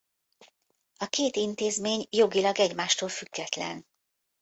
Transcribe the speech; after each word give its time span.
A 0.97 1.05
két 1.05 1.35
intézmény 1.35 2.07
jogilag 2.09 2.59
egymástól 2.59 3.09
független. 3.09 3.87